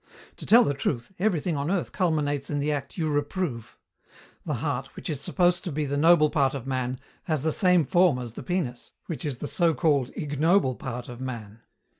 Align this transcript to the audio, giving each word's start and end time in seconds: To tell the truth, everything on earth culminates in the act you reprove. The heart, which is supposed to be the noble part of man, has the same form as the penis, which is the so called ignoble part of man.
To 0.37 0.47
tell 0.47 0.63
the 0.63 0.73
truth, 0.73 1.11
everything 1.19 1.55
on 1.55 1.69
earth 1.69 1.91
culminates 1.91 2.49
in 2.49 2.57
the 2.57 2.71
act 2.71 2.97
you 2.97 3.07
reprove. 3.07 3.77
The 4.47 4.55
heart, 4.55 4.87
which 4.95 5.11
is 5.11 5.21
supposed 5.21 5.63
to 5.65 5.71
be 5.71 5.85
the 5.85 5.95
noble 5.95 6.31
part 6.31 6.55
of 6.55 6.65
man, 6.65 6.99
has 7.25 7.43
the 7.43 7.51
same 7.53 7.85
form 7.85 8.17
as 8.17 8.33
the 8.33 8.41
penis, 8.41 8.93
which 9.05 9.23
is 9.25 9.37
the 9.37 9.47
so 9.47 9.75
called 9.75 10.09
ignoble 10.15 10.73
part 10.73 11.07
of 11.07 11.21
man. 11.21 11.59